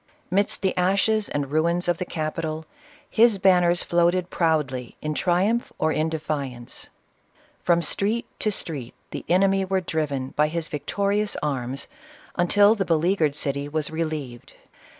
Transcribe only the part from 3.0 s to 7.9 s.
his banners floated proudly in triumph or in defiance. From